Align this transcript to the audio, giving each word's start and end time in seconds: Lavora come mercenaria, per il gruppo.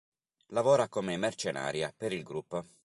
Lavora 0.47 0.87
come 0.87 1.15
mercenaria, 1.15 1.93
per 1.95 2.11
il 2.11 2.23
gruppo. 2.23 2.65